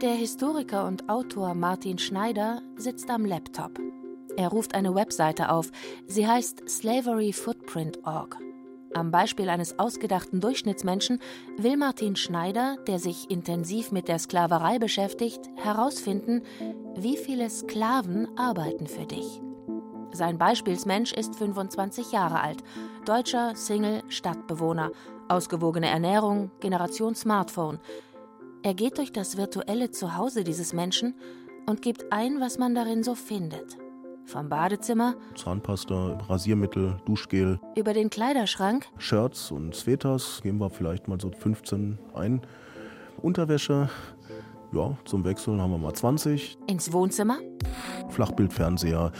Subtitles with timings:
[0.00, 3.78] Der Historiker und Autor Martin Schneider sitzt am Laptop.
[4.34, 5.70] Er ruft eine Webseite auf.
[6.06, 8.38] Sie heißt slaveryfootprint.org.
[8.94, 11.20] Am Beispiel eines ausgedachten Durchschnittsmenschen
[11.58, 16.44] will Martin Schneider, der sich intensiv mit der Sklaverei beschäftigt, herausfinden,
[16.96, 19.42] wie viele Sklaven arbeiten für dich.
[20.12, 22.64] Sein Beispielsmensch ist 25 Jahre alt,
[23.04, 24.92] deutscher Single Stadtbewohner,
[25.28, 27.78] ausgewogene Ernährung, Generation Smartphone.
[28.62, 31.14] Er geht durch das virtuelle Zuhause dieses Menschen
[31.66, 33.78] und gibt ein, was man darin so findet.
[34.26, 41.18] Vom Badezimmer, Zahnpasta, Rasiermittel, Duschgel, über den Kleiderschrank, Shirts und Sweaters, gehen wir vielleicht mal
[41.18, 42.42] so 15 ein.
[43.22, 43.88] Unterwäsche,
[44.72, 46.58] ja, zum Wechseln haben wir mal 20.
[46.66, 47.38] ins Wohnzimmer,
[48.10, 49.10] Flachbildfernseher,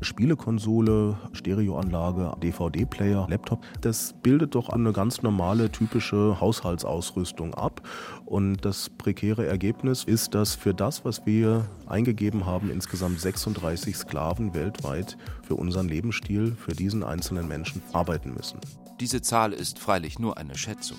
[0.00, 3.64] Spielekonsole, Stereoanlage, DVD-Player, Laptop.
[3.80, 7.82] Das bildet doch eine ganz normale, typische Haushaltsausrüstung ab.
[8.24, 14.54] Und das prekäre Ergebnis ist, dass für das, was wir eingegeben haben, insgesamt 36 Sklaven
[14.54, 18.60] weltweit für unseren Lebensstil, für diesen einzelnen Menschen arbeiten müssen.
[19.00, 20.98] Diese Zahl ist freilich nur eine Schätzung.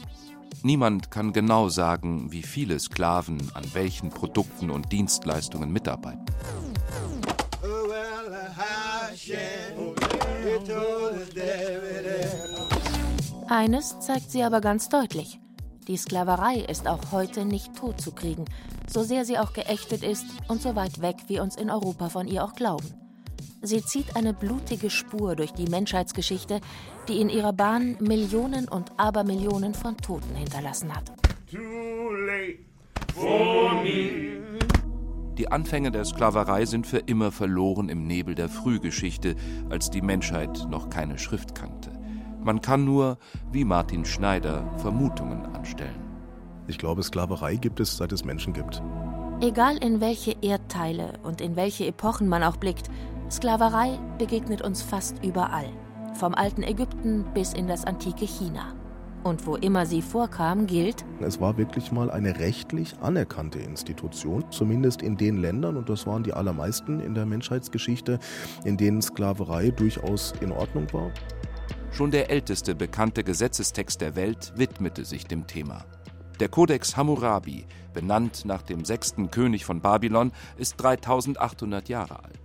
[0.63, 6.25] Niemand kann genau sagen, wie viele Sklaven an welchen Produkten und Dienstleistungen mitarbeiten.
[13.49, 15.39] Eines zeigt sie aber ganz deutlich.
[15.87, 18.45] Die Sklaverei ist auch heute nicht totzukriegen,
[18.87, 22.27] so sehr sie auch geächtet ist und so weit weg wir uns in Europa von
[22.27, 22.93] ihr auch glauben.
[23.61, 26.61] Sie zieht eine blutige Spur durch die Menschheitsgeschichte,
[27.07, 31.11] die in ihrer Bahn Millionen und Abermillionen von Toten hinterlassen hat.
[35.39, 39.37] Die Anfänge der Sklaverei sind für immer verloren im Nebel der Frühgeschichte,
[39.69, 41.93] als die Menschheit noch keine Schrift kannte.
[42.43, 43.17] Man kann nur,
[43.49, 46.03] wie Martin Schneider, Vermutungen anstellen.
[46.67, 48.83] Ich glaube, Sklaverei gibt es, seit es Menschen gibt.
[49.39, 52.89] Egal in welche Erdteile und in welche Epochen man auch blickt,
[53.31, 55.69] Sklaverei begegnet uns fast überall.
[56.15, 58.73] Vom alten Ägypten bis in das antike China.
[59.23, 65.01] Und wo immer sie vorkam, gilt, Es war wirklich mal eine rechtlich anerkannte Institution, zumindest
[65.01, 68.19] in den Ländern, und das waren die allermeisten in der Menschheitsgeschichte,
[68.63, 71.11] in denen Sklaverei durchaus in Ordnung war.
[71.91, 75.85] Schon der älteste bekannte Gesetzestext der Welt widmete sich dem Thema.
[76.39, 82.38] Der Kodex Hammurabi, benannt nach dem sechsten König von Babylon, ist 3800 Jahre alt.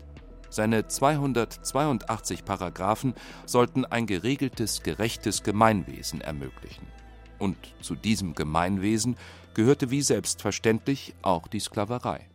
[0.54, 6.86] Seine 282 Paragraphen sollten ein geregeltes, gerechtes Gemeinwesen ermöglichen.
[7.40, 9.16] Und zu diesem Gemeinwesen
[9.54, 12.28] gehörte wie selbstverständlich auch die Sklaverei.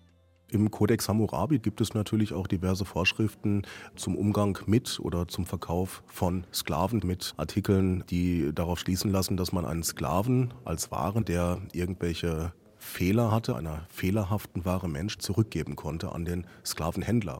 [0.49, 3.61] Im Kodex Hammurabi gibt es natürlich auch diverse Vorschriften
[3.95, 9.53] zum Umgang mit oder zum Verkauf von Sklaven mit Artikeln, die darauf schließen lassen, dass
[9.53, 16.11] man einen Sklaven als Waren, der irgendwelche Fehler hatte, einer fehlerhaften Ware Mensch, zurückgeben konnte
[16.11, 17.38] an den Sklavenhändler.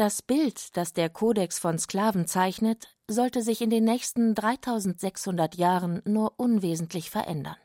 [0.00, 6.00] Das Bild, das der Kodex von Sklaven zeichnet, sollte sich in den nächsten 3600 Jahren
[6.06, 7.56] nur unwesentlich verändern.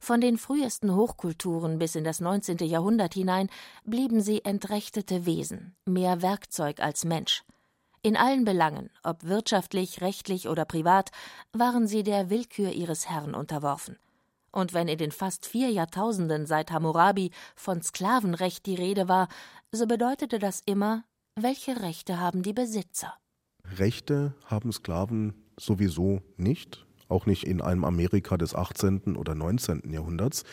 [0.00, 2.58] Von den frühesten Hochkulturen bis in das 19.
[2.58, 3.48] Jahrhundert hinein
[3.84, 7.44] blieben sie entrechtete Wesen, mehr Werkzeug als Mensch.
[8.02, 11.12] In allen Belangen, ob wirtschaftlich, rechtlich oder privat,
[11.52, 13.96] waren sie der Willkür ihres Herrn unterworfen.
[14.50, 19.28] Und wenn in den fast vier Jahrtausenden seit Hammurabi von Sklavenrecht die Rede war,
[19.70, 21.04] so bedeutete das immer,
[21.38, 23.14] welche Rechte haben die Besitzer?
[23.76, 29.16] Rechte haben Sklaven sowieso nicht, auch nicht in einem Amerika des 18.
[29.16, 29.82] oder 19.
[29.90, 30.44] Jahrhunderts.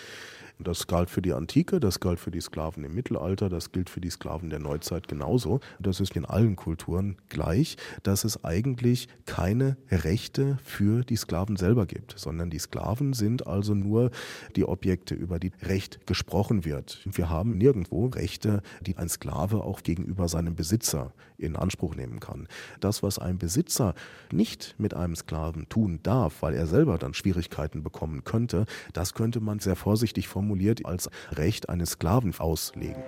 [0.60, 4.00] Das galt für die Antike, das galt für die Sklaven im Mittelalter, das gilt für
[4.00, 5.60] die Sklaven der Neuzeit genauso.
[5.80, 11.86] Das ist in allen Kulturen gleich, dass es eigentlich keine Rechte für die Sklaven selber
[11.86, 14.12] gibt, sondern die Sklaven sind also nur
[14.56, 17.02] die Objekte, über die Recht gesprochen wird.
[17.06, 22.48] Wir haben nirgendwo Rechte, die ein Sklave auch gegenüber seinem Besitzer in Anspruch nehmen kann.
[22.80, 23.96] Das, was ein Besitzer
[24.32, 29.40] nicht mit einem Sklaven tun darf, weil er selber dann Schwierigkeiten bekommen könnte, das könnte
[29.40, 33.02] man sehr vorsichtig formuliert als Recht eines Sklaven auslegen.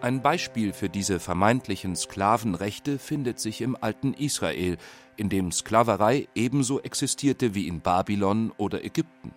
[0.00, 4.76] Ein Beispiel für diese vermeintlichen Sklavenrechte findet sich im alten Israel,
[5.16, 9.32] in dem Sklaverei ebenso existierte wie in Babylon oder Ägypten.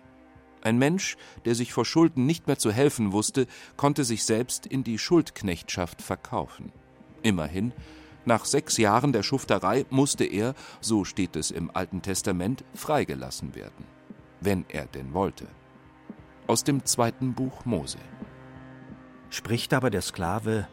[0.62, 3.46] Ein Mensch, der sich vor Schulden nicht mehr zu helfen wusste,
[3.76, 6.72] konnte sich selbst in die Schuldknechtschaft verkaufen.
[7.22, 7.72] Immerhin,
[8.24, 13.84] nach sechs Jahren der Schufterei musste er, so steht es im Alten Testament, freigelassen werden.
[14.40, 15.48] Wenn er denn wollte.
[16.46, 17.98] Aus dem zweiten Buch Mose.
[19.30, 20.66] Spricht aber der Sklave,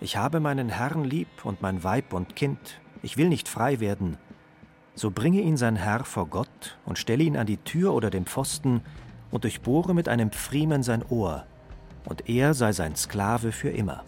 [0.00, 4.18] ich habe meinen Herrn lieb und mein Weib und Kind, ich will nicht frei werden,
[4.94, 8.26] so bringe ihn sein Herr vor Gott und stelle ihn an die Tür oder den
[8.26, 8.82] Pfosten
[9.30, 11.46] und durchbohre mit einem Pfriemen sein Ohr.
[12.04, 14.04] und er sei sein Sklave für immer.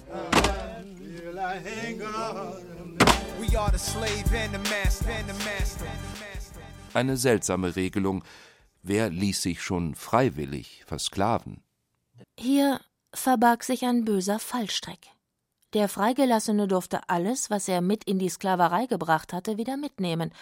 [6.95, 8.25] Eine seltsame Regelung.
[8.83, 11.63] Wer ließ sich schon freiwillig versklaven?
[12.39, 12.81] Hier
[13.13, 15.09] verbarg sich ein böser Fallstrick.
[15.73, 20.33] Der Freigelassene durfte alles, was er mit in die Sklaverei gebracht hatte, wieder mitnehmen.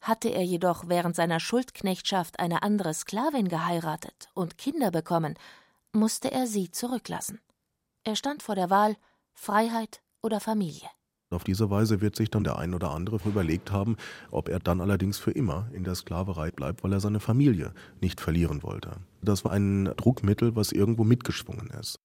[0.00, 5.38] Hatte er jedoch während seiner Schuldknechtschaft eine andere Sklavin geheiratet und Kinder bekommen,
[5.92, 7.40] musste er sie zurücklassen.
[8.04, 8.96] Er stand vor der Wahl
[9.32, 10.88] Freiheit oder Familie.
[11.30, 13.96] Auf diese Weise wird sich dann der ein oder andere überlegt haben,
[14.30, 18.18] ob er dann allerdings für immer in der Sklaverei bleibt, weil er seine Familie nicht
[18.18, 18.92] verlieren wollte.
[19.20, 22.00] Das war ein Druckmittel, was irgendwo mitgeschwungen ist.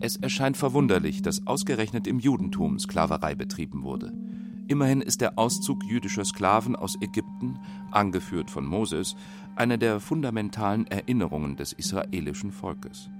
[0.00, 4.12] Es erscheint verwunderlich, dass ausgerechnet im Judentum Sklaverei betrieben wurde.
[4.66, 7.60] Immerhin ist der Auszug jüdischer Sklaven aus Ägypten,
[7.92, 9.14] angeführt von Moses,
[9.54, 13.10] eine der fundamentalen Erinnerungen des israelischen Volkes.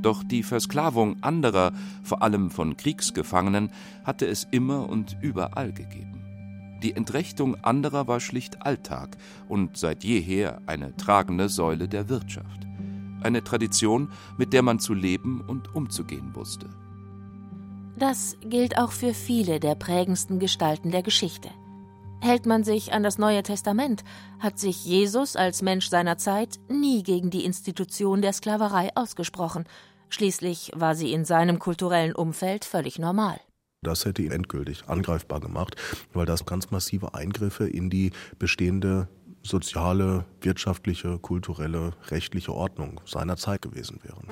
[0.00, 1.72] Doch die Versklavung anderer,
[2.02, 3.70] vor allem von Kriegsgefangenen,
[4.04, 6.22] hatte es immer und überall gegeben.
[6.82, 9.16] Die Entrechtung anderer war schlicht Alltag
[9.48, 12.66] und seit jeher eine tragende Säule der Wirtschaft.
[13.22, 16.68] Eine Tradition, mit der man zu leben und umzugehen wusste.
[17.96, 21.50] Das gilt auch für viele der prägendsten Gestalten der Geschichte.
[22.22, 24.04] Hält man sich an das Neue Testament,
[24.38, 29.66] hat sich Jesus als Mensch seiner Zeit nie gegen die Institution der Sklaverei ausgesprochen,
[30.12, 33.40] Schließlich war sie in seinem kulturellen Umfeld völlig normal.
[33.80, 35.74] Das hätte ihn endgültig angreifbar gemacht,
[36.12, 39.08] weil das ganz massive Eingriffe in die bestehende
[39.42, 44.28] soziale, wirtschaftliche, kulturelle, rechtliche Ordnung seiner Zeit gewesen wären.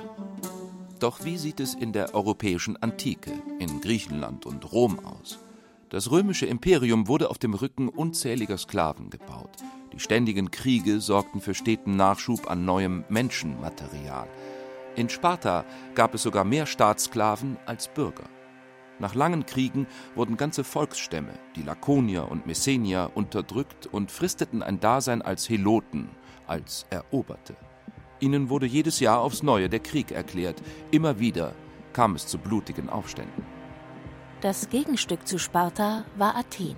[0.99, 5.39] Doch wie sieht es in der europäischen Antike, in Griechenland und Rom aus?
[5.91, 9.57] Das römische Imperium wurde auf dem Rücken unzähliger Sklaven gebaut.
[9.91, 14.29] Die ständigen Kriege sorgten für steten Nachschub an neuem Menschenmaterial.
[14.95, 18.23] In Sparta gab es sogar mehr Staatssklaven als Bürger.
[18.99, 19.85] Nach langen Kriegen
[20.15, 26.07] wurden ganze Volksstämme, die Lakonier und Messenier, unterdrückt und fristeten ein Dasein als Heloten,
[26.47, 27.57] als Eroberte.
[28.21, 30.63] Ihnen wurde jedes Jahr aufs Neue der Krieg erklärt.
[30.91, 31.53] Immer wieder
[31.91, 33.60] kam es zu blutigen Aufständen.
[34.41, 36.75] Das Gegenstück zu Sparta war Athen,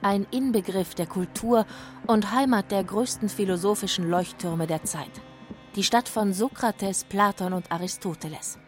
[0.00, 1.66] ein Inbegriff der Kultur
[2.06, 5.20] und Heimat der größten philosophischen Leuchttürme der Zeit
[5.76, 8.58] die Stadt von Sokrates, Platon und Aristoteles.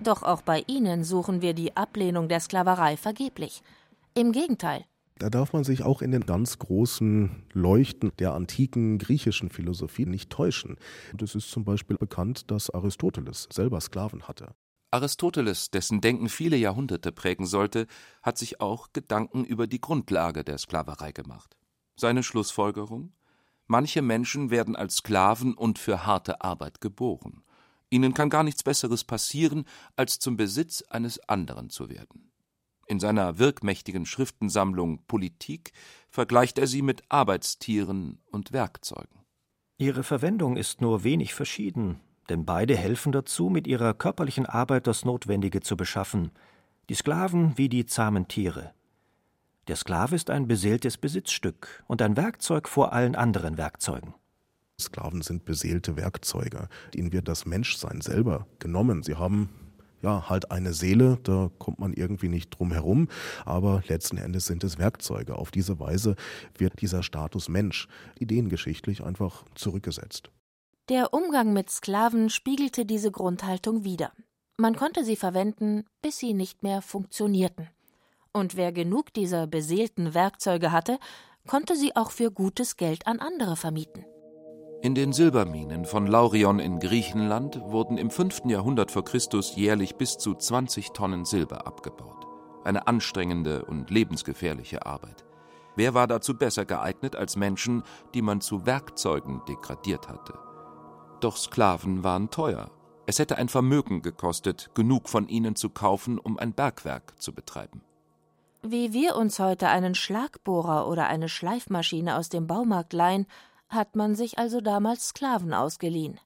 [0.00, 3.62] Doch auch bei ihnen suchen wir die Ablehnung der Sklaverei vergeblich.
[4.14, 4.84] Im Gegenteil.
[5.18, 10.30] Da darf man sich auch in den ganz großen Leuchten der antiken griechischen Philosophie nicht
[10.30, 10.76] täuschen.
[11.12, 14.54] Und es ist zum Beispiel bekannt, dass Aristoteles selber Sklaven hatte.
[14.90, 17.86] Aristoteles, dessen Denken viele Jahrhunderte prägen sollte,
[18.22, 21.56] hat sich auch Gedanken über die Grundlage der Sklaverei gemacht.
[21.96, 23.12] Seine Schlussfolgerung?
[23.66, 27.44] Manche Menschen werden als Sklaven und für harte Arbeit geboren.
[27.88, 29.64] Ihnen kann gar nichts Besseres passieren,
[29.94, 32.32] als zum Besitz eines anderen zu werden.
[32.86, 35.72] In seiner wirkmächtigen Schriftensammlung Politik
[36.08, 39.20] vergleicht er sie mit Arbeitstieren und Werkzeugen.
[39.78, 42.00] Ihre Verwendung ist nur wenig verschieden,
[42.30, 46.30] denn beide helfen dazu, mit ihrer körperlichen Arbeit das Notwendige zu beschaffen,
[46.88, 48.72] die Sklaven wie die zahmen Tiere.
[49.68, 54.14] Der Sklave ist ein beseeltes Besitzstück und ein Werkzeug vor allen anderen Werkzeugen.
[54.80, 56.68] Sklaven sind beseelte Werkzeuge.
[56.94, 59.02] Ihnen wird das Menschsein selber genommen.
[59.02, 59.50] Sie haben
[60.02, 63.08] ja halt eine Seele, da kommt man irgendwie nicht drum herum,
[63.44, 65.36] aber letzten Endes sind es Werkzeuge.
[65.36, 66.16] Auf diese Weise
[66.56, 67.86] wird dieser Status Mensch
[68.18, 70.30] ideengeschichtlich einfach zurückgesetzt.
[70.90, 74.12] Der Umgang mit Sklaven spiegelte diese Grundhaltung wider.
[74.58, 77.70] Man konnte sie verwenden, bis sie nicht mehr funktionierten
[78.32, 80.98] und wer genug dieser beseelten Werkzeuge hatte,
[81.46, 84.04] konnte sie auch für gutes Geld an andere vermieten.
[84.82, 88.46] In den Silberminen von Laurion in Griechenland wurden im 5.
[88.46, 92.26] Jahrhundert vor Christus jährlich bis zu 20 Tonnen Silber abgebaut.
[92.64, 95.24] Eine anstrengende und lebensgefährliche Arbeit.
[95.76, 97.82] Wer war dazu besser geeignet als Menschen,
[98.14, 100.49] die man zu Werkzeugen degradiert hatte?
[101.20, 102.70] Doch Sklaven waren teuer.
[103.06, 107.82] Es hätte ein Vermögen gekostet, genug von ihnen zu kaufen, um ein Bergwerk zu betreiben.
[108.62, 113.26] Wie wir uns heute einen Schlagbohrer oder eine Schleifmaschine aus dem Baumarkt leihen,
[113.68, 116.20] hat man sich also damals Sklaven ausgeliehen.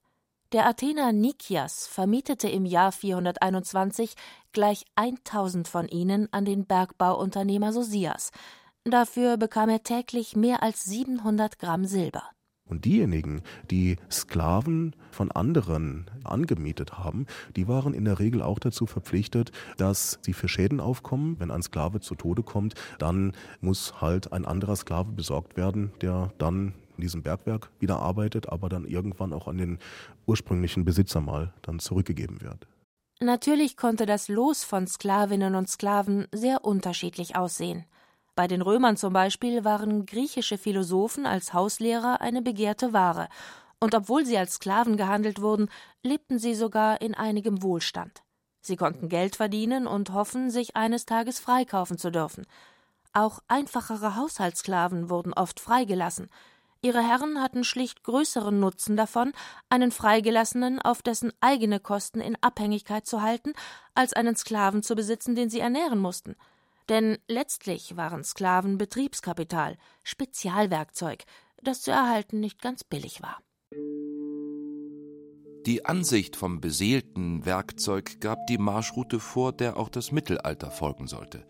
[0.52, 4.14] Der Athener Nikias vermietete im Jahr 421
[4.52, 8.30] gleich 1000 von ihnen an den Bergbauunternehmer Sosias.
[8.84, 12.33] Dafür bekam er täglich mehr als 700 Gramm Silber.
[12.66, 18.86] Und diejenigen, die Sklaven von anderen angemietet haben, die waren in der Regel auch dazu
[18.86, 21.38] verpflichtet, dass sie für Schäden aufkommen.
[21.38, 26.32] Wenn ein Sklave zu Tode kommt, dann muss halt ein anderer Sklave besorgt werden, der
[26.38, 29.78] dann in diesem Bergwerk wieder arbeitet, aber dann irgendwann auch an den
[30.26, 32.66] ursprünglichen Besitzer mal dann zurückgegeben wird.
[33.20, 37.84] Natürlich konnte das Los von Sklavinnen und Sklaven sehr unterschiedlich aussehen.
[38.34, 43.28] Bei den Römern zum Beispiel waren griechische Philosophen als Hauslehrer eine begehrte Ware,
[43.78, 45.68] und obwohl sie als Sklaven gehandelt wurden,
[46.02, 48.22] lebten sie sogar in einigem Wohlstand.
[48.60, 52.46] Sie konnten Geld verdienen und hoffen, sich eines Tages freikaufen zu dürfen.
[53.12, 56.28] Auch einfachere Haushaltssklaven wurden oft freigelassen.
[56.80, 59.32] Ihre Herren hatten schlicht größeren Nutzen davon,
[59.68, 63.52] einen Freigelassenen auf dessen eigene Kosten in Abhängigkeit zu halten,
[63.94, 66.34] als einen Sklaven zu besitzen, den sie ernähren mussten.
[66.88, 71.24] Denn letztlich waren Sklaven Betriebskapital, Spezialwerkzeug,
[71.62, 73.38] das zu erhalten nicht ganz billig war.
[75.66, 81.46] Die Ansicht vom beseelten Werkzeug gab die Marschroute vor, der auch das Mittelalter folgen sollte.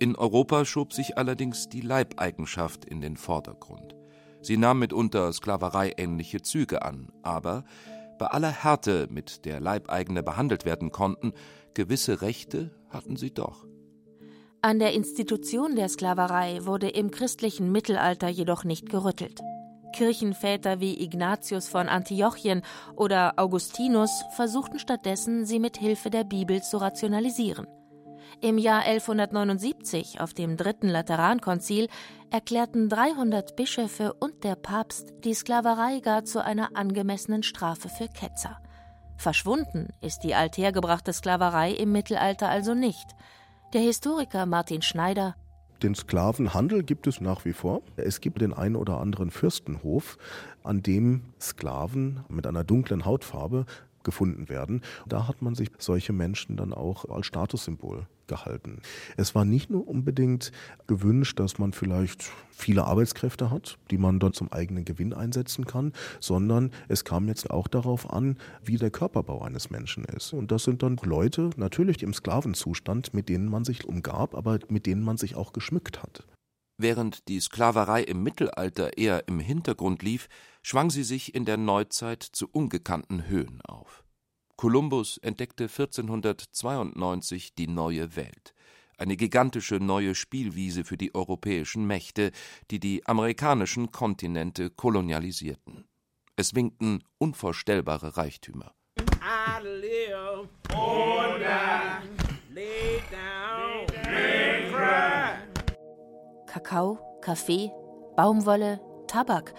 [0.00, 3.94] In Europa schob sich allerdings die Leibeigenschaft in den Vordergrund.
[4.40, 7.64] Sie nahm mitunter sklavereiähnliche Züge an, aber
[8.18, 11.32] bei aller Härte, mit der Leibeigene behandelt werden konnten,
[11.74, 13.64] gewisse Rechte hatten sie doch.
[14.64, 19.40] An der Institution der Sklaverei wurde im christlichen Mittelalter jedoch nicht gerüttelt.
[19.92, 22.62] Kirchenväter wie Ignatius von Antiochien
[22.94, 27.66] oder Augustinus versuchten stattdessen, sie mit Hilfe der Bibel zu rationalisieren.
[28.40, 31.88] Im Jahr 1179, auf dem dritten Laterankonzil,
[32.30, 38.60] erklärten 300 Bischöfe und der Papst die Sklaverei gar zu einer angemessenen Strafe für Ketzer.
[39.16, 43.16] Verschwunden ist die althergebrachte Sklaverei im Mittelalter also nicht.
[43.72, 45.34] Der Historiker Martin Schneider
[45.82, 47.82] den Sklavenhandel gibt es nach wie vor.
[47.96, 50.16] Es gibt den einen oder anderen Fürstenhof,
[50.62, 53.66] an dem Sklaven mit einer dunklen Hautfarbe
[54.04, 54.82] gefunden werden.
[55.06, 58.80] Da hat man sich solche Menschen dann auch als Statussymbol gehalten.
[59.16, 60.52] Es war nicht nur unbedingt
[60.86, 65.92] gewünscht, dass man vielleicht viele Arbeitskräfte hat, die man dann zum eigenen Gewinn einsetzen kann,
[66.20, 70.32] sondern es kam jetzt auch darauf an, wie der Körperbau eines Menschen ist.
[70.32, 74.86] Und das sind dann Leute, natürlich im Sklavenzustand, mit denen man sich umgab, aber mit
[74.86, 76.24] denen man sich auch geschmückt hat.
[76.78, 80.28] Während die Sklaverei im Mittelalter eher im Hintergrund lief,
[80.62, 84.04] schwang sie sich in der Neuzeit zu ungekannten Höhen auf.
[84.56, 88.54] Kolumbus entdeckte 1492 die neue Welt,
[88.96, 92.30] eine gigantische neue Spielwiese für die europäischen Mächte,
[92.70, 95.88] die die amerikanischen Kontinente kolonialisierten.
[96.36, 98.72] Es winkten unvorstellbare Reichtümer.
[106.46, 107.70] Kakao, Kaffee,
[108.16, 109.54] Baumwolle, Tabak,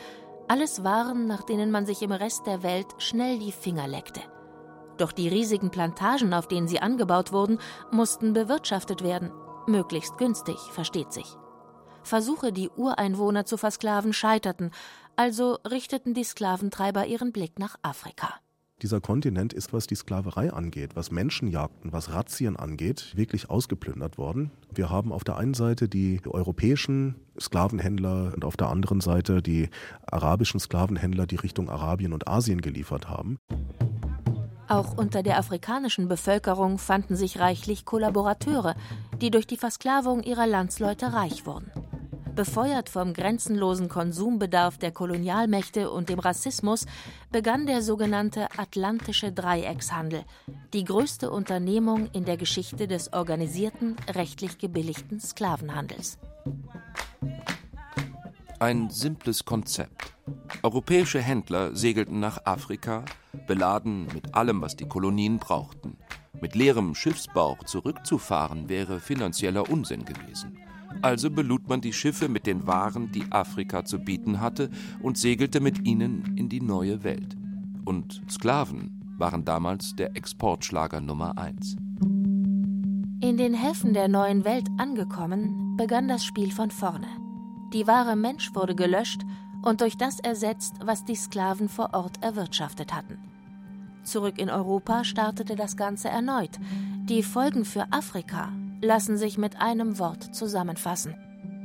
[0.47, 4.21] alles Waren, nach denen man sich im Rest der Welt schnell die Finger leckte.
[4.97, 7.59] Doch die riesigen Plantagen, auf denen sie angebaut wurden,
[7.91, 9.31] mussten bewirtschaftet werden.
[9.67, 11.37] Möglichst günstig, versteht sich.
[12.03, 14.71] Versuche, die Ureinwohner zu versklaven, scheiterten,
[15.15, 18.33] also richteten die Sklaventreiber ihren Blick nach Afrika.
[18.83, 24.51] Dieser Kontinent ist, was die Sklaverei angeht, was Menschenjagden, was Razzien angeht, wirklich ausgeplündert worden.
[24.75, 29.69] Wir haben auf der einen Seite die europäischen Sklavenhändler und auf der anderen Seite die
[30.05, 33.37] arabischen Sklavenhändler, die Richtung Arabien und Asien geliefert haben.
[34.67, 38.75] Auch unter der afrikanischen Bevölkerung fanden sich reichlich Kollaborateure,
[39.21, 41.71] die durch die Versklavung ihrer Landsleute reich wurden.
[42.35, 46.87] Befeuert vom grenzenlosen Konsumbedarf der Kolonialmächte und dem Rassismus
[47.31, 50.23] begann der sogenannte Atlantische Dreieckshandel,
[50.73, 56.17] die größte Unternehmung in der Geschichte des organisierten, rechtlich gebilligten Sklavenhandels.
[58.57, 60.13] Ein simples Konzept.
[60.63, 63.05] Europäische Händler segelten nach Afrika,
[63.45, 65.97] beladen mit allem, was die Kolonien brauchten.
[66.41, 70.57] Mit leerem Schiffsbauch zurückzufahren wäre finanzieller Unsinn gewesen.
[71.01, 74.69] Also belud man die Schiffe mit den Waren, die Afrika zu bieten hatte,
[75.01, 77.35] und segelte mit ihnen in die neue Welt.
[77.85, 81.75] Und Sklaven waren damals der Exportschlager Nummer eins.
[83.21, 87.07] In den Häfen der neuen Welt angekommen, begann das Spiel von vorne.
[87.73, 89.21] Die wahre Mensch wurde gelöscht
[89.63, 93.17] und durch das ersetzt, was die Sklaven vor Ort erwirtschaftet hatten.
[94.03, 96.59] Zurück in Europa startete das Ganze erneut.
[97.05, 98.49] Die Folgen für Afrika
[98.83, 101.15] lassen sich mit einem Wort zusammenfassen.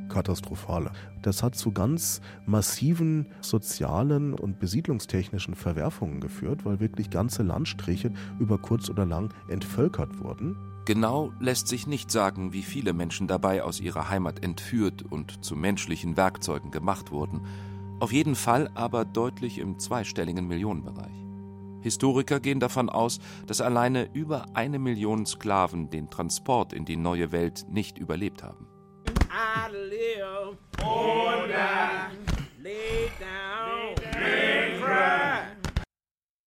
[0.09, 0.91] Katastrophale.
[1.21, 8.57] Das hat zu ganz massiven sozialen und besiedlungstechnischen Verwerfungen geführt, weil wirklich ganze Landstriche über
[8.57, 10.57] kurz oder lang entvölkert wurden.
[10.87, 15.55] Genau lässt sich nicht sagen, wie viele Menschen dabei aus ihrer Heimat entführt und zu
[15.55, 17.43] menschlichen Werkzeugen gemacht wurden.
[18.01, 21.28] Auf jeden Fall aber deutlich im zweistelligen Millionenbereich.
[21.89, 27.33] Historiker gehen davon aus, dass alleine über eine Million Sklaven den Transport in die neue
[27.33, 28.69] Welt nicht überlebt haben.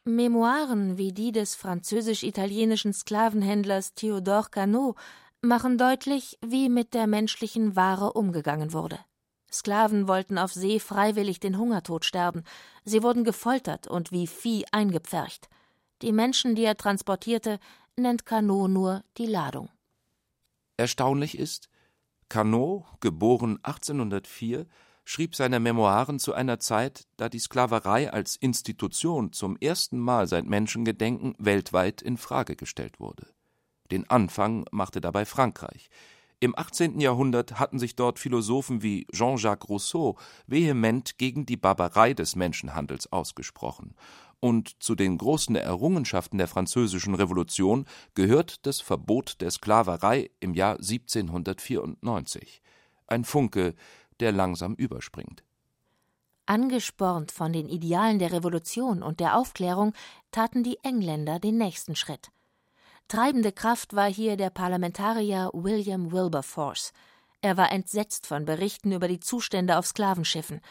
[0.06, 4.96] Memoiren wie die des französisch-italienischen Sklavenhändlers Théodore Canot
[5.42, 9.00] machen deutlich, wie mit der menschlichen Ware umgegangen wurde.
[9.51, 12.43] Sklaven wollten auf See freiwillig den Hungertod sterben,
[12.86, 15.50] sie wurden gefoltert und wie Vieh eingepfercht.
[16.01, 17.60] Die Menschen, die er transportierte,
[17.96, 19.70] nennt Canot nur die Ladung.
[20.77, 21.70] Erstaunlich ist,
[22.29, 24.65] Canot, geboren 1804,
[25.03, 30.46] schrieb seine Memoiren zu einer Zeit, da die Sklaverei als Institution zum ersten Mal seit
[30.46, 33.27] Menschengedenken weltweit in Frage gestellt wurde.
[33.91, 35.89] Den Anfang machte dabei Frankreich.
[36.44, 37.00] Im 18.
[37.00, 40.18] Jahrhundert hatten sich dort Philosophen wie Jean-Jacques Rousseau
[40.48, 43.94] vehement gegen die Barbarei des Menschenhandels ausgesprochen.
[44.40, 50.78] Und zu den großen Errungenschaften der Französischen Revolution gehört das Verbot der Sklaverei im Jahr
[50.78, 52.64] 1794.
[53.06, 53.76] Ein Funke,
[54.20, 55.44] der langsam überspringt.
[56.48, 59.94] Angespornt von den Idealen der Revolution und der Aufklärung
[60.32, 62.32] taten die Engländer den nächsten Schritt.
[63.12, 66.94] Treibende Kraft war hier der Parlamentarier William Wilberforce.
[67.41, 70.62] Er war entsetzt von Berichten über die Zustände auf Sklavenschiffen.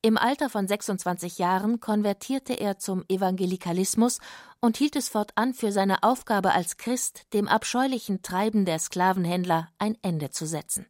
[0.00, 4.20] Im Alter von 26 Jahren konvertierte er zum Evangelikalismus
[4.60, 9.98] und hielt es fortan für seine Aufgabe als Christ, dem abscheulichen Treiben der Sklavenhändler ein
[10.00, 10.86] Ende zu setzen.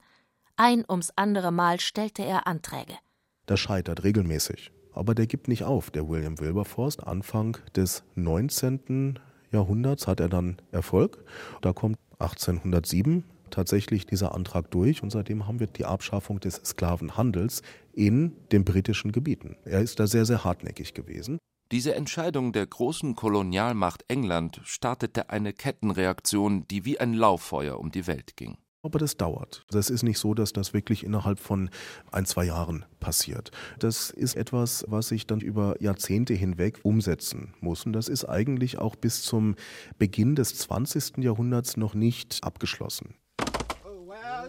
[0.57, 2.93] Ein ums andere Mal stellte er Anträge.
[3.47, 4.71] Das scheitert regelmäßig.
[4.93, 6.99] Aber der gibt nicht auf, der William Wilberforce.
[6.99, 9.19] Anfang des 19.
[9.53, 11.25] Jahrhunderts hat er dann Erfolg.
[11.61, 17.63] Da kommt 1807 tatsächlich dieser Antrag durch und seitdem haben wir die Abschaffung des Sklavenhandels
[17.93, 19.57] in den britischen Gebieten.
[19.65, 21.39] Er ist da sehr, sehr hartnäckig gewesen.
[21.73, 28.09] Diese Entscheidung der großen Kolonialmacht England startete eine Kettenreaktion, die wie ein Lauffeuer um die
[28.09, 28.59] Welt ging.
[28.83, 29.65] Aber das dauert.
[29.71, 31.69] Das ist nicht so, dass das wirklich innerhalb von
[32.13, 33.51] ein, zwei Jahren passiert.
[33.79, 37.85] Das ist etwas, was sich dann über Jahrzehnte hinweg umsetzen muss.
[37.85, 39.55] Und das ist eigentlich auch bis zum
[39.99, 41.19] Beginn des 20.
[41.19, 43.15] Jahrhunderts noch nicht abgeschlossen.
[43.85, 44.49] Oh, well,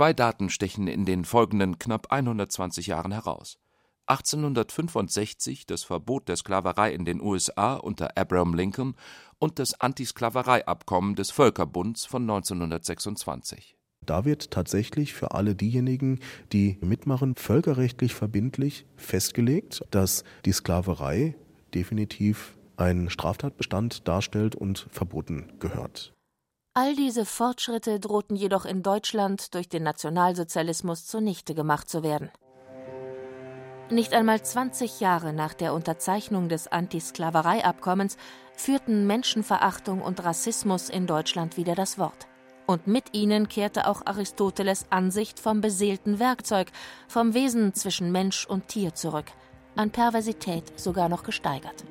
[0.00, 3.58] Zwei Daten stechen in den folgenden knapp 120 Jahren heraus.
[4.06, 8.94] 1865 das Verbot der Sklaverei in den USA unter Abraham Lincoln
[9.38, 13.76] und das Antisklavereiabkommen des Völkerbunds von 1926.
[14.00, 21.36] Da wird tatsächlich für alle diejenigen, die mitmachen, völkerrechtlich verbindlich festgelegt, dass die Sklaverei
[21.74, 26.14] definitiv einen Straftatbestand darstellt und verboten gehört.
[26.72, 32.30] All diese Fortschritte drohten jedoch in Deutschland durch den Nationalsozialismus zunichte gemacht zu werden.
[33.90, 38.16] Nicht einmal 20 Jahre nach der Unterzeichnung des Antisklavereiabkommens
[38.56, 42.28] führten Menschenverachtung und Rassismus in Deutschland wieder das Wort.
[42.68, 46.70] Und mit ihnen kehrte auch Aristoteles Ansicht vom beseelten Werkzeug,
[47.08, 49.26] vom Wesen zwischen Mensch und Tier zurück,
[49.74, 51.84] an Perversität sogar noch gesteigert.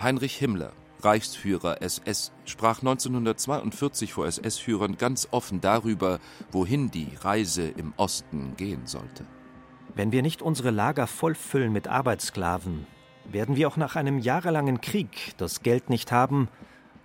[0.00, 0.70] Heinrich Himmler
[1.04, 6.18] Reichsführer SS, sprach 1942 vor SS-Führern ganz offen darüber,
[6.50, 9.24] wohin die Reise im Osten gehen sollte.
[9.94, 12.86] Wenn wir nicht unsere Lager vollfüllen mit Arbeitssklaven,
[13.24, 16.48] werden wir auch nach einem jahrelangen Krieg das Geld nicht haben,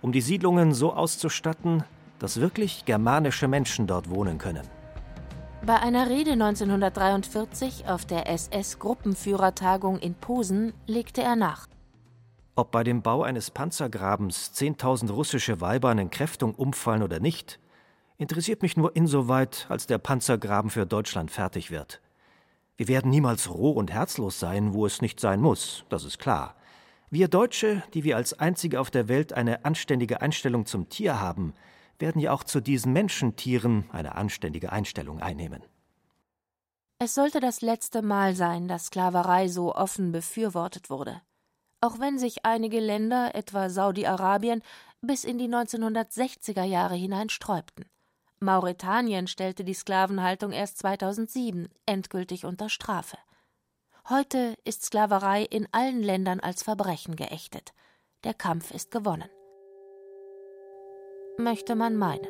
[0.02, 1.84] um die Siedlungen so auszustatten,
[2.18, 4.66] dass wirklich germanische Menschen dort wohnen können.
[5.64, 11.66] Bei einer Rede 1943 auf der SS-Gruppenführertagung in Posen legte er nach.
[12.58, 17.60] Ob bei dem Bau eines Panzergrabens 10.000 russische Weiber an Entkräftung umfallen oder nicht,
[18.16, 22.00] interessiert mich nur insoweit, als der Panzergraben für Deutschland fertig wird.
[22.78, 26.54] Wir werden niemals roh und herzlos sein, wo es nicht sein muss, das ist klar.
[27.10, 31.52] Wir Deutsche, die wir als einzige auf der Welt eine anständige Einstellung zum Tier haben,
[31.98, 35.62] werden ja auch zu diesen Menschentieren eine anständige Einstellung einnehmen.
[36.98, 41.20] Es sollte das letzte Mal sein, dass Sklaverei so offen befürwortet wurde
[41.80, 44.62] auch wenn sich einige Länder, etwa Saudi-Arabien,
[45.00, 47.84] bis in die 1960er Jahre hinein sträubten.
[48.38, 53.16] Mauretanien stellte die Sklavenhaltung erst 2007 endgültig unter Strafe.
[54.08, 57.72] Heute ist Sklaverei in allen Ländern als Verbrechen geächtet.
[58.24, 59.28] Der Kampf ist gewonnen.
[61.38, 62.28] Möchte man meinen.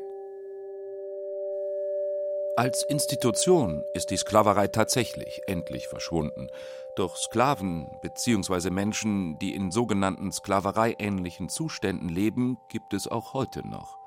[2.56, 6.48] Als Institution ist die Sklaverei tatsächlich endlich verschwunden.
[6.96, 8.70] Doch Sklaven bzw.
[8.70, 13.98] Menschen, die in sogenannten sklavereiähnlichen Zuständen leben, gibt es auch heute noch.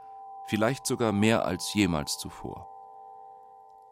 [0.47, 2.67] Vielleicht sogar mehr als jemals zuvor.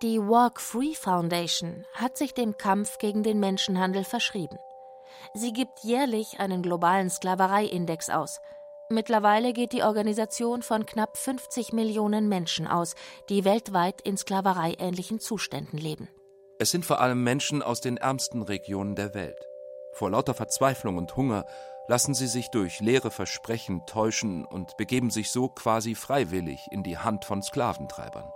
[0.02, 4.58] Die Walk Free Foundation hat sich dem Kampf gegen den Menschenhandel verschrieben.
[5.36, 8.40] Sie gibt jährlich einen globalen Sklavereiindex aus.
[8.90, 12.96] Mittlerweile geht die Organisation von knapp 50 Millionen Menschen aus,
[13.30, 16.08] die weltweit in sklavereiähnlichen Zuständen leben.
[16.60, 19.48] Es sind vor allem Menschen aus den ärmsten Regionen der Welt.
[19.94, 21.46] Vor lauter Verzweiflung und Hunger
[21.88, 26.98] lassen sie sich durch leere Versprechen täuschen und begeben sich so quasi freiwillig in die
[26.98, 28.30] Hand von Sklaventreibern.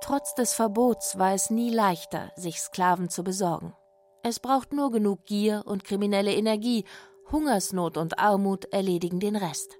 [0.00, 3.74] Trotz des Verbots war es nie leichter, sich Sklaven zu besorgen.
[4.22, 6.84] Es braucht nur genug Gier und kriminelle Energie,
[7.32, 9.78] Hungersnot und Armut erledigen den Rest.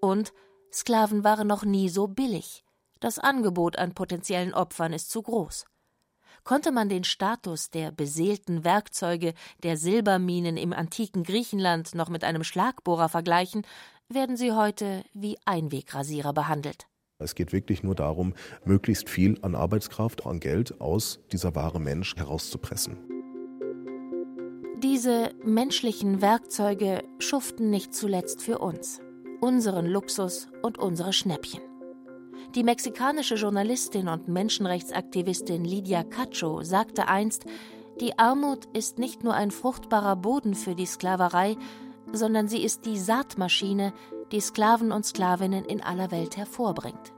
[0.00, 0.32] Und
[0.72, 2.64] Sklaven waren noch nie so billig.
[3.00, 5.66] Das Angebot an potenziellen Opfern ist zu groß.
[6.48, 12.42] Konnte man den Status der beseelten Werkzeuge der Silberminen im antiken Griechenland noch mit einem
[12.42, 13.66] Schlagbohrer vergleichen,
[14.08, 16.86] werden sie heute wie Einwegrasierer behandelt.
[17.18, 18.32] Es geht wirklich nur darum,
[18.64, 22.96] möglichst viel an Arbeitskraft, an Geld aus dieser wahre Mensch herauszupressen.
[24.82, 29.02] Diese menschlichen Werkzeuge schuften nicht zuletzt für uns,
[29.42, 31.67] unseren Luxus und unsere Schnäppchen.
[32.54, 37.44] Die mexikanische Journalistin und Menschenrechtsaktivistin Lydia Cacho sagte einst,
[38.00, 41.56] die Armut ist nicht nur ein fruchtbarer Boden für die Sklaverei,
[42.12, 43.92] sondern sie ist die Saatmaschine,
[44.32, 47.12] die Sklaven und Sklavinnen in aller Welt hervorbringt.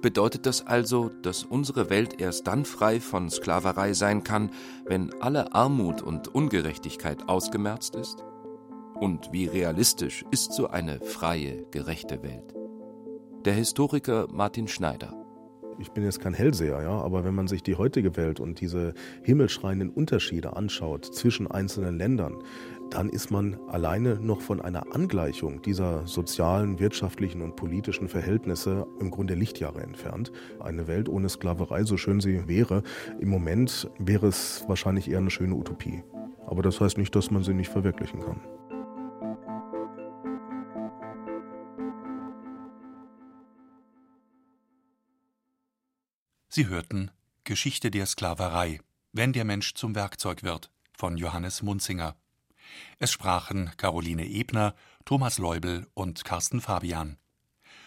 [0.00, 4.50] Bedeutet das also, dass unsere Welt erst dann frei von Sklaverei sein kann,
[4.86, 8.24] wenn alle Armut und Ungerechtigkeit ausgemerzt ist?
[8.94, 12.54] Und wie realistisch ist so eine freie, gerechte Welt?
[13.46, 15.14] Der Historiker Martin Schneider.
[15.78, 18.92] Ich bin jetzt kein Hellseher, ja, aber wenn man sich die heutige Welt und diese
[19.22, 22.36] himmelschreienden Unterschiede anschaut zwischen einzelnen Ländern,
[22.90, 29.10] dann ist man alleine noch von einer Angleichung dieser sozialen, wirtschaftlichen und politischen Verhältnisse im
[29.10, 30.32] Grunde Lichtjahre entfernt.
[30.58, 32.82] Eine Welt ohne Sklaverei, so schön sie wäre,
[33.20, 36.02] im Moment wäre es wahrscheinlich eher eine schöne Utopie.
[36.46, 38.42] Aber das heißt nicht, dass man sie nicht verwirklichen kann.
[46.60, 47.10] Sie hörten
[47.44, 48.80] Geschichte der Sklaverei,
[49.12, 52.16] wenn der Mensch zum Werkzeug wird, von Johannes Munzinger.
[52.98, 54.74] Es sprachen Caroline Ebner,
[55.06, 57.16] Thomas Leubel und Carsten Fabian.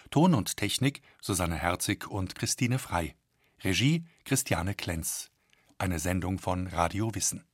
[0.10, 3.16] Ton und Technik Susanne Herzig und Christine Frei.
[3.64, 5.30] Regie Christiane Klenz.
[5.78, 7.46] Eine Sendung von Radio Wissen.